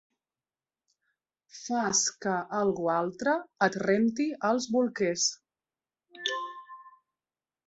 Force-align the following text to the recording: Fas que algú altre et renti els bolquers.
Fas 1.57 2.01
que 2.25 2.33
algú 2.61 2.89
altre 2.95 3.35
et 3.67 3.79
renti 3.85 4.27
els 4.51 4.69
bolquers. 4.79 5.29